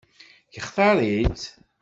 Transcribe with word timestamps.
Yextaṛ-itt? 0.53 1.45